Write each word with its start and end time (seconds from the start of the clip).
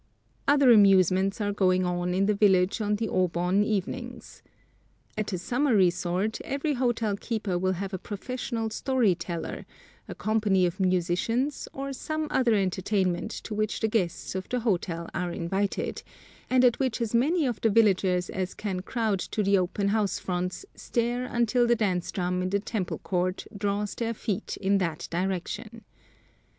Other 0.47 0.71
amusements 0.71 1.39
are 1.41 1.53
going 1.53 1.85
on 1.85 2.15
in 2.15 2.25
the 2.25 2.33
village 2.33 2.81
on 2.81 2.95
the 2.95 3.07
O 3.07 3.27
Bon 3.27 3.63
evenings. 3.63 4.41
At 5.15 5.31
a 5.31 5.37
summer 5.37 5.75
resort 5.75 6.41
every 6.43 6.73
hotel 6.73 7.15
keeper 7.15 7.55
will 7.59 7.73
have 7.73 7.93
a 7.93 7.99
professional 7.99 8.71
story 8.71 9.13
teller, 9.13 9.67
a 10.07 10.15
company 10.15 10.65
of 10.65 10.79
musicians, 10.79 11.67
or 11.71 11.93
some 11.93 12.25
other 12.31 12.55
entertainment 12.55 13.29
to 13.43 13.53
which 13.53 13.79
the 13.79 13.87
guests 13.87 14.33
of 14.33 14.49
the 14.49 14.61
hotel 14.61 15.07
are 15.13 15.31
invited, 15.31 16.01
and 16.49 16.65
at 16.65 16.79
which 16.79 16.99
as 16.99 17.13
many 17.13 17.45
of 17.45 17.61
the 17.61 17.69
villagers 17.69 18.27
as 18.31 18.55
can 18.55 18.79
crowd 18.79 19.19
to 19.19 19.43
the 19.43 19.59
open 19.59 19.89
house 19.89 20.17
fronts 20.17 20.65
stare 20.73 21.25
until 21.25 21.67
the 21.67 21.75
dance 21.75 22.11
drum 22.11 22.41
in 22.41 22.49
the 22.49 22.59
temple 22.59 22.97
court 22.97 23.45
draws 23.55 23.93
their 23.93 24.15
feet 24.15 24.57
in 24.57 24.79
that 24.79 25.07
direction. 25.11 25.83